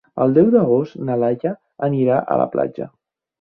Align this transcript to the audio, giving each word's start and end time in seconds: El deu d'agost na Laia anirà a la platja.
El 0.23 0.31
deu 0.35 0.47
d'agost 0.53 0.97
na 1.09 1.17
Laia 1.25 1.51
anirà 1.89 2.17
a 2.23 2.39
la 2.43 2.49
platja. 2.57 2.89